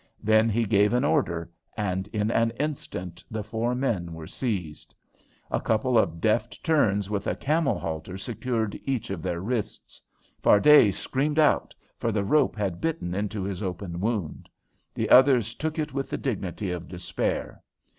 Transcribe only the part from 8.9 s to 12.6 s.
of their wrists. Fardet screamed out, for the rope